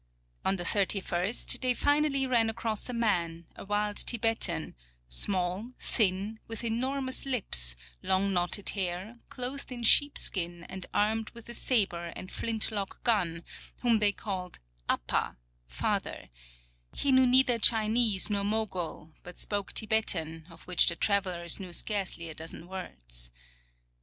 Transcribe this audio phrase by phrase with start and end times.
[0.43, 4.73] On the 31st they finall}' ran across a man, a wild Tibetan,
[5.07, 11.47] small, thin, with enor mous lips, long knotted hair, clothed in sheepskin and armed with
[11.49, 13.43] a saber and flint lock gun,
[13.83, 14.57] whom they called"
[14.89, 15.37] appa"
[15.81, 16.29] (father);
[16.95, 22.27] he knew neither Chinese nor Mogul, but spoke Tibetan of which the travelers knew scarcely
[22.27, 23.29] a dozen words.